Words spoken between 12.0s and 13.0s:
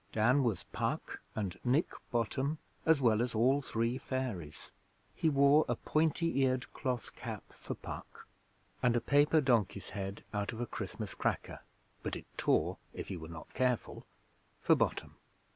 but it tore